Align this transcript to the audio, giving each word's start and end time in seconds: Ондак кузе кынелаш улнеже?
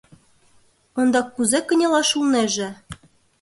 Ондак 0.99 1.27
кузе 1.35 1.59
кынелаш 1.67 2.09
улнеже? 2.19 2.69